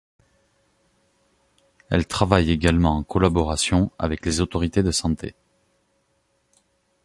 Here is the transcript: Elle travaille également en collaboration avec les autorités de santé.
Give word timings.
Elle 1.91 2.07
travaille 2.07 2.49
également 2.49 2.97
en 2.97 3.03
collaboration 3.03 3.91
avec 3.99 4.25
les 4.25 4.41
autorités 4.41 4.81
de 4.81 4.89
santé. 4.89 5.35